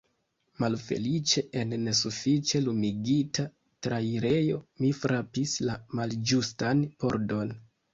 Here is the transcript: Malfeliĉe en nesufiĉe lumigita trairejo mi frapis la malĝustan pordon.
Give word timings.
Malfeliĉe 0.61 1.43
en 1.63 1.75
nesufiĉe 1.81 2.63
lumigita 2.65 3.47
trairejo 3.89 4.61
mi 4.83 4.93
frapis 5.05 5.59
la 5.71 5.81
malĝustan 6.03 6.89
pordon. 7.05 7.59